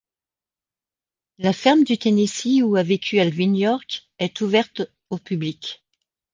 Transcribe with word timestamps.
La 1.37 1.53
ferme 1.53 1.83
du 1.83 1.95
Tennessee 1.99 2.63
où 2.63 2.75
a 2.75 2.81
vécu 2.81 3.19
Alvin 3.19 3.53
York 3.53 4.09
est 4.17 4.41
ouverte 4.41 4.91
au 5.11 5.19
public. 5.19 5.83